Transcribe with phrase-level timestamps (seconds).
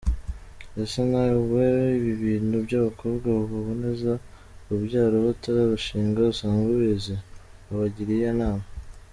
[0.81, 1.63] Ese nawe
[1.97, 4.11] ibi bintu by’abakobwa baboneza
[4.67, 7.15] urubyaro batararushinga usanzwe ubizi?
[7.67, 8.63] Wabagira iyihe nama?.